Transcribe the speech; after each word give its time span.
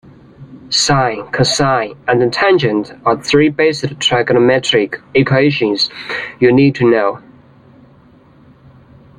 Sine, 0.71 1.27
cosine 1.31 1.95
and 2.07 2.33
tangent 2.33 2.91
are 3.05 3.21
three 3.21 3.49
basic 3.49 3.99
trigonometric 3.99 4.99
equations 5.13 5.91
you'll 6.39 6.55
need 6.55 6.73
to 6.73 6.89
know. 6.89 7.21